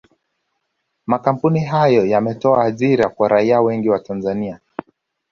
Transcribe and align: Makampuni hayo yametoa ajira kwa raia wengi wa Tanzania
Makampuni 1.07 1.59
hayo 1.65 2.05
yametoa 2.05 2.63
ajira 2.65 3.09
kwa 3.09 3.27
raia 3.27 3.61
wengi 3.61 3.89
wa 3.89 3.99
Tanzania 3.99 4.59